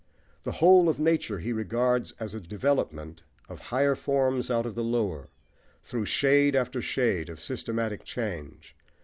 The 0.41 0.53
whole 0.53 0.89
of 0.89 0.97
nature 0.99 1.37
he 1.37 1.53
regards 1.53 2.11
as 2.19 2.33
a 2.33 2.41
development 2.41 3.21
of 3.47 3.59
higher 3.69 3.93
forms 3.93 4.49
out 4.49 4.65
of 4.65 4.73
the 4.73 4.83
lower, 4.83 5.29
through 5.83 6.05
shade 6.05 6.55
after 6.55 6.81
shade 6.81 7.29
of 7.29 7.39
systematic 7.39 8.03
change. 8.03 8.75